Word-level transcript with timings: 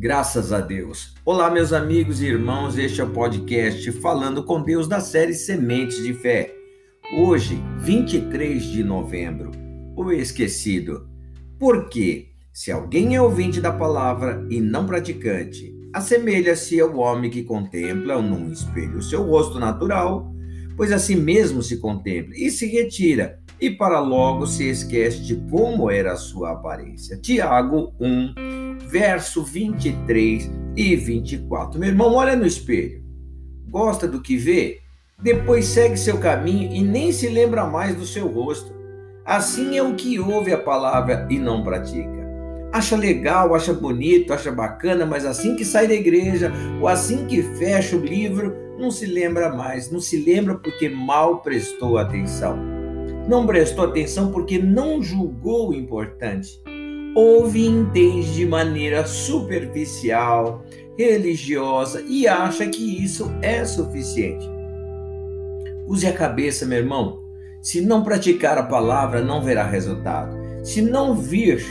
Graças 0.00 0.50
a 0.50 0.62
Deus. 0.62 1.14
Olá, 1.26 1.50
meus 1.50 1.74
amigos 1.74 2.22
e 2.22 2.26
irmãos, 2.26 2.78
este 2.78 3.02
é 3.02 3.04
o 3.04 3.10
podcast 3.10 3.92
Falando 4.00 4.42
com 4.42 4.62
Deus 4.62 4.88
da 4.88 4.98
série 4.98 5.34
Sementes 5.34 6.02
de 6.02 6.14
Fé. 6.14 6.54
Hoje, 7.18 7.62
23 7.80 8.62
de 8.62 8.82
novembro, 8.82 9.50
o 9.94 10.10
esquecido. 10.10 11.06
Porque, 11.58 12.30
se 12.50 12.72
alguém 12.72 13.14
é 13.14 13.20
ouvinte 13.20 13.60
da 13.60 13.70
palavra 13.70 14.42
e 14.48 14.58
não 14.58 14.86
praticante, 14.86 15.70
assemelha-se 15.92 16.80
ao 16.80 16.96
homem 16.96 17.30
que 17.30 17.42
contempla 17.42 18.22
num 18.22 18.50
espelho 18.50 18.96
o 18.96 19.02
seu 19.02 19.22
rosto 19.22 19.58
natural, 19.58 20.32
pois 20.78 20.92
assim 20.92 21.16
mesmo 21.16 21.62
se 21.62 21.76
contempla 21.76 22.34
e 22.38 22.50
se 22.50 22.64
retira, 22.64 23.38
e 23.60 23.68
para 23.68 24.00
logo 24.00 24.46
se 24.46 24.66
esquece 24.66 25.20
de 25.20 25.36
como 25.50 25.90
era 25.90 26.12
a 26.12 26.16
sua 26.16 26.52
aparência. 26.52 27.18
Tiago 27.18 27.92
1, 28.00 28.59
verso 28.90 29.44
23 29.44 30.50
e 30.76 30.96
24. 30.96 31.78
Meu 31.78 31.90
irmão, 31.90 32.14
olha 32.14 32.34
no 32.34 32.46
espelho. 32.46 33.02
Gosta 33.68 34.08
do 34.08 34.20
que 34.20 34.36
vê? 34.36 34.80
Depois 35.22 35.66
segue 35.66 35.96
seu 35.96 36.18
caminho 36.18 36.72
e 36.72 36.82
nem 36.82 37.12
se 37.12 37.28
lembra 37.28 37.66
mais 37.66 37.94
do 37.94 38.04
seu 38.04 38.26
rosto. 38.26 38.72
Assim 39.24 39.76
é 39.76 39.82
o 39.82 39.94
que 39.94 40.18
ouve 40.18 40.52
a 40.52 40.58
palavra 40.58 41.26
e 41.30 41.38
não 41.38 41.62
pratica. 41.62 42.20
Acha 42.72 42.96
legal, 42.96 43.54
acha 43.54 43.72
bonito, 43.72 44.32
acha 44.32 44.50
bacana, 44.50 45.04
mas 45.04 45.24
assim 45.24 45.54
que 45.54 45.64
sai 45.64 45.86
da 45.86 45.94
igreja 45.94 46.52
ou 46.80 46.88
assim 46.88 47.26
que 47.26 47.42
fecha 47.42 47.96
o 47.96 48.04
livro, 48.04 48.56
não 48.78 48.90
se 48.90 49.06
lembra 49.06 49.54
mais. 49.54 49.90
Não 49.90 50.00
se 50.00 50.16
lembra 50.16 50.56
porque 50.56 50.88
mal 50.88 51.42
prestou 51.42 51.98
atenção. 51.98 52.58
Não 53.28 53.46
prestou 53.46 53.84
atenção 53.84 54.32
porque 54.32 54.58
não 54.58 55.02
julgou 55.02 55.70
o 55.70 55.74
importante 55.74 56.60
ouve 57.14 57.60
e 57.60 57.66
entende 57.66 58.34
de 58.34 58.46
maneira 58.46 59.06
superficial, 59.06 60.64
religiosa 60.96 62.04
e 62.06 62.26
acha 62.26 62.66
que 62.66 63.02
isso 63.02 63.30
é 63.42 63.64
suficiente. 63.64 64.48
Use 65.86 66.06
a 66.06 66.12
cabeça, 66.12 66.64
meu 66.64 66.78
irmão. 66.78 67.20
Se 67.60 67.80
não 67.80 68.02
praticar 68.02 68.56
a 68.56 68.62
palavra, 68.62 69.22
não 69.22 69.42
verá 69.42 69.64
resultado. 69.64 70.36
Se 70.62 70.80
não 70.80 71.14
vir 71.14 71.62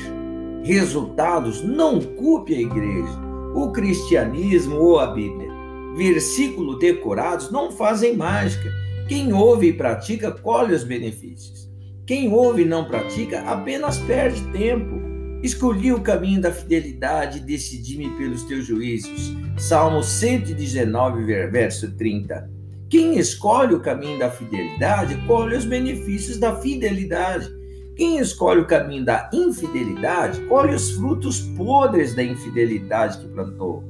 resultados, 0.63 1.63
não 1.63 1.99
culpe 2.01 2.53
a 2.53 2.59
igreja, 2.59 3.19
o 3.55 3.71
cristianismo 3.71 4.75
ou 4.75 4.99
a 4.99 5.07
Bíblia. 5.07 5.49
Versículos 5.95 6.79
decorados 6.79 7.49
não 7.51 7.71
fazem 7.71 8.15
mágica. 8.15 8.69
Quem 9.07 9.33
ouve 9.33 9.67
e 9.67 9.73
pratica 9.73 10.31
colhe 10.31 10.73
os 10.75 10.83
benefícios. 10.83 11.69
Quem 12.05 12.31
ouve 12.31 12.63
e 12.63 12.65
não 12.65 12.85
pratica 12.85 13.41
apenas 13.41 13.97
perde 13.99 14.41
tempo. 14.51 14.98
Escolhi 15.41 15.93
o 15.93 16.01
caminho 16.01 16.41
da 16.41 16.51
fidelidade 16.51 17.37
e 17.37 17.41
decidi-me 17.41 18.09
pelos 18.17 18.43
teus 18.43 18.65
juízos. 18.65 19.33
Salmo 19.57 20.03
119, 20.03 21.23
verso 21.47 21.95
30. 21.95 22.49
Quem 22.89 23.17
escolhe 23.17 23.73
o 23.73 23.79
caminho 23.79 24.19
da 24.19 24.29
fidelidade, 24.29 25.15
colhe 25.25 25.55
os 25.55 25.63
benefícios 25.63 26.37
da 26.37 26.57
fidelidade. 26.57 27.49
Quem 27.95 28.17
escolhe 28.17 28.59
o 28.59 28.67
caminho 28.67 29.05
da 29.05 29.29
infidelidade, 29.31 30.41
colhe 30.41 30.75
os 30.75 30.91
frutos 30.91 31.39
podres 31.55 32.13
da 32.13 32.23
infidelidade 32.23 33.19
que 33.19 33.27
plantou. 33.29 33.81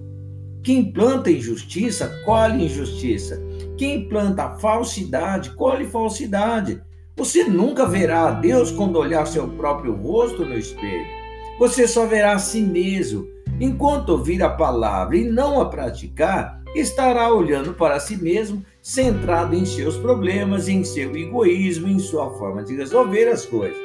Quem 0.62 0.92
planta 0.92 1.32
injustiça, 1.32 2.10
colhe 2.26 2.66
injustiça. 2.66 3.42
Quem 3.76 4.08
planta 4.08 4.56
falsidade, 4.58 5.50
colhe 5.56 5.88
falsidade. 5.88 6.80
Você 7.18 7.46
nunca 7.46 7.88
verá 7.88 8.28
a 8.28 8.32
Deus 8.32 8.70
quando 8.70 9.00
olhar 9.00 9.26
seu 9.26 9.48
próprio 9.48 9.96
rosto 9.96 10.46
no 10.46 10.56
espelho 10.56 11.19
você 11.60 11.86
só 11.86 12.06
verá 12.06 12.32
a 12.32 12.40
si 12.40 12.62
mesmo. 12.62 13.28
Enquanto 13.60 14.10
ouvir 14.10 14.42
a 14.42 14.50
palavra 14.50 15.18
e 15.18 15.30
não 15.30 15.60
a 15.60 15.66
praticar, 15.66 16.64
estará 16.74 17.34
olhando 17.34 17.74
para 17.74 18.00
si 18.00 18.16
mesmo, 18.16 18.64
centrado 18.82 19.54
em 19.54 19.66
seus 19.66 19.98
problemas, 19.98 20.70
em 20.70 20.84
seu 20.86 21.14
egoísmo, 21.16 21.90
em 21.90 22.00
sua 22.00 22.30
forma 22.38 22.64
de 22.64 22.78
resolver 22.78 23.28
as 23.28 23.46
coisas. 23.46 23.78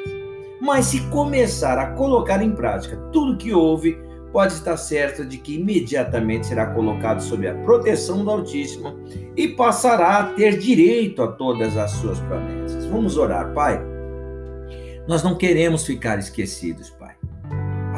Mas 0.60 0.86
se 0.86 1.00
começar 1.08 1.76
a 1.76 1.88
colocar 1.92 2.40
em 2.40 2.52
prática 2.52 2.96
tudo 3.12 3.36
que 3.36 3.52
ouve, 3.52 3.98
pode 4.32 4.52
estar 4.52 4.76
certo 4.76 5.24
de 5.24 5.38
que 5.38 5.56
imediatamente 5.56 6.46
será 6.46 6.66
colocado 6.66 7.20
sob 7.20 7.46
a 7.46 7.54
proteção 7.54 8.24
do 8.24 8.30
Altíssimo 8.30 8.96
e 9.36 9.48
passará 9.48 10.18
a 10.18 10.24
ter 10.24 10.58
direito 10.58 11.22
a 11.22 11.28
todas 11.28 11.76
as 11.76 11.90
suas 11.92 12.20
promessas. 12.20 12.86
Vamos 12.86 13.16
orar, 13.16 13.52
Pai. 13.52 13.80
Nós 15.06 15.22
não 15.22 15.36
queremos 15.36 15.84
ficar 15.84 16.18
esquecidos, 16.18 16.90
Pai. 16.90 17.03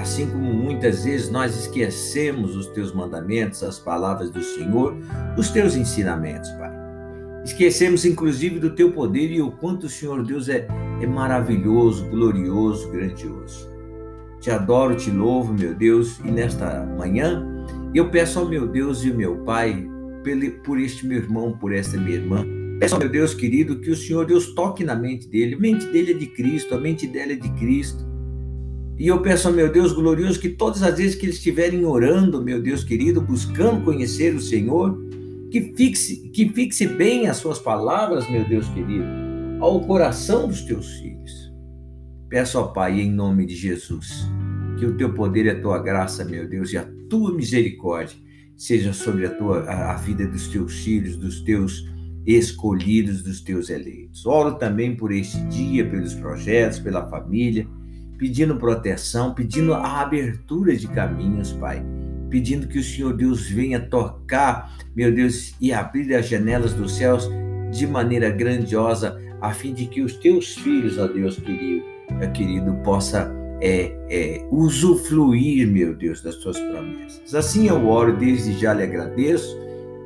Assim 0.07 0.31
como 0.31 0.55
muitas 0.55 1.05
vezes 1.05 1.31
nós 1.31 1.59
esquecemos 1.59 2.55
os 2.55 2.69
teus 2.69 2.95
mandamentos, 2.95 3.65
as 3.65 3.77
palavras 3.77 4.31
do 4.31 4.41
Senhor, 4.41 4.97
os 5.37 5.51
teus 5.51 5.75
ensinamentos, 5.75 6.49
Pai. 6.51 6.71
Esquecemos 7.45 8.05
inclusive 8.05 8.61
do 8.61 8.71
teu 8.71 8.93
poder 8.93 9.33
e 9.33 9.43
o 9.43 9.51
quanto 9.51 9.87
o 9.87 9.89
Senhor 9.89 10.25
Deus 10.25 10.49
é, 10.49 10.69
é 11.03 11.07
maravilhoso, 11.09 12.09
glorioso, 12.09 12.89
grandioso. 12.93 13.69
Te 14.41 14.49
adoro, 14.49 14.95
te 14.95 15.11
louvo, 15.11 15.53
meu 15.53 15.75
Deus, 15.75 16.21
e 16.21 16.31
nesta 16.31 16.87
manhã 16.97 17.45
eu 17.93 18.09
peço 18.09 18.39
ao 18.39 18.49
meu 18.49 18.69
Deus 18.69 19.03
e 19.03 19.11
ao 19.11 19.17
meu 19.17 19.39
Pai 19.39 19.89
por 20.63 20.79
este 20.79 21.05
meu 21.05 21.19
irmão, 21.19 21.59
por 21.59 21.75
esta 21.75 21.99
minha 21.99 22.15
irmã. 22.15 22.47
Peço 22.79 22.95
ao 22.95 23.01
meu 23.01 23.09
Deus 23.09 23.35
querido 23.35 23.81
que 23.81 23.91
o 23.91 23.97
Senhor 23.97 24.25
Deus 24.25 24.55
toque 24.55 24.85
na 24.85 24.95
mente 24.95 25.27
dele. 25.27 25.57
A 25.57 25.59
mente 25.59 25.85
dele 25.87 26.13
é 26.13 26.17
de 26.17 26.27
Cristo, 26.27 26.77
a 26.77 26.79
mente 26.79 27.09
dela 27.09 27.33
é 27.33 27.37
de 27.37 27.51
Cristo. 27.55 28.15
E 28.99 29.09
eu 29.09 29.21
peço 29.21 29.53
meu 29.53 29.71
Deus 29.71 29.93
glorioso 29.93 30.41
que 30.41 30.49
todas 30.49 30.83
as 30.83 30.97
vezes 30.97 31.15
que 31.15 31.27
eles 31.27 31.37
estiverem 31.37 31.85
orando, 31.85 32.43
meu 32.43 32.63
Deus 32.63 32.83
querido, 32.83 33.21
buscando 33.21 33.85
conhecer 33.85 34.35
o 34.35 34.41
Senhor, 34.41 34.99
que 35.51 35.75
fixe, 35.75 36.29
que 36.31 36.49
fixe 36.49 36.87
bem 36.87 37.29
as 37.29 37.37
suas 37.37 37.59
palavras, 37.59 38.29
meu 38.31 38.49
Deus 38.49 38.67
querido, 38.71 39.05
ao 39.61 39.81
coração 39.83 40.49
dos 40.49 40.63
teus 40.63 40.91
filhos. 40.95 41.53
Peço 42.29 42.57
ao 42.57 42.73
Pai, 42.73 43.01
em 43.01 43.11
nome 43.11 43.45
de 43.45 43.55
Jesus, 43.55 44.27
que 44.79 44.87
o 44.87 44.97
teu 44.97 45.13
poder 45.13 45.45
e 45.45 45.51
a 45.51 45.61
tua 45.61 45.79
graça, 45.79 46.25
meu 46.25 46.49
Deus, 46.49 46.73
e 46.73 46.79
a 46.79 46.89
tua 47.09 47.35
misericórdia 47.35 48.17
seja 48.57 48.95
sobre 48.95 49.27
a, 49.27 49.31
tua, 49.31 49.61
a, 49.65 49.93
a 49.93 49.97
vida 49.97 50.27
dos 50.27 50.49
teus 50.49 50.75
filhos, 50.83 51.17
dos 51.17 51.43
teus 51.43 51.87
escolhidos, 52.27 53.23
dos 53.23 53.43
teus 53.43 53.69
eleitos. 53.69 54.25
Oro 54.25 54.55
também 54.55 54.97
por 54.97 55.13
este 55.13 55.39
dia, 55.49 55.89
pelos 55.89 56.15
projetos, 56.15 56.79
pela 56.79 57.09
família, 57.09 57.69
pedindo 58.19 58.57
proteção, 58.57 59.35
pedindo 59.35 59.75
a 59.75 60.01
abertura 60.01 60.77
de 60.77 60.89
caminhos, 60.89 61.53
Pai. 61.53 61.85
Pedindo 62.31 62.67
que 62.67 62.79
o 62.79 62.83
Senhor 62.83 63.13
Deus 63.13 63.49
venha 63.49 63.81
tocar, 63.81 64.77
meu 64.95 65.13
Deus, 65.13 65.55
e 65.61 65.73
abrir 65.73 66.15
as 66.15 66.29
janelas 66.29 66.73
dos 66.73 66.97
céus 66.97 67.29
de 67.71 67.87
maneira 67.87 68.31
grandiosa, 68.31 69.21
a 69.41 69.53
fim 69.53 69.73
de 69.73 69.87
que 69.87 70.03
os 70.03 70.15
teus 70.15 70.57
filhos, 70.57 70.99
ó 70.99 71.07
Deus 71.07 71.39
querido, 71.39 71.85
querido, 72.33 72.75
possa 72.83 73.31
é, 73.61 73.93
é, 74.11 74.47
usufruir, 74.51 75.67
meu 75.67 75.95
Deus, 75.95 76.23
das 76.23 76.37
tuas 76.37 76.59
promessas. 76.59 77.35
Assim 77.35 77.69
eu 77.69 77.87
oro, 77.89 78.17
desde 78.17 78.59
já 78.59 78.73
lhe 78.73 78.83
agradeço 78.83 79.57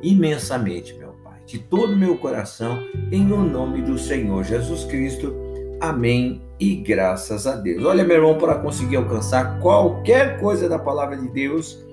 imensamente, 0.01 0.93
meu 0.97 1.13
Pai, 1.23 1.39
de 1.45 1.59
todo 1.59 1.93
o 1.93 1.97
meu 1.97 2.17
coração, 2.17 2.79
em 3.11 3.31
o 3.31 3.43
nome 3.43 3.81
do 3.81 3.97
Senhor 3.97 4.43
Jesus 4.43 4.83
Cristo. 4.85 5.50
Amém 5.81 6.39
e 6.59 6.75
graças 6.75 7.47
a 7.47 7.55
Deus. 7.55 7.83
Olha, 7.83 8.03
meu 8.03 8.17
irmão, 8.17 8.37
para 8.37 8.53
conseguir 8.59 8.97
alcançar 8.97 9.59
qualquer 9.59 10.39
coisa 10.39 10.69
da 10.69 10.77
palavra 10.77 11.17
de 11.17 11.27
Deus, 11.29 11.83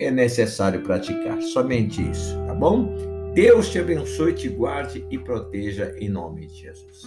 é 0.00 0.10
necessário 0.10 0.80
praticar. 0.80 1.40
Somente 1.42 2.00
isso, 2.10 2.34
tá 2.46 2.54
bom? 2.54 2.88
Deus 3.34 3.68
te 3.68 3.78
abençoe, 3.78 4.32
te 4.32 4.48
guarde 4.48 5.04
e 5.10 5.18
proteja 5.18 5.94
em 5.98 6.08
nome 6.08 6.46
de 6.46 6.54
Jesus. 6.54 7.02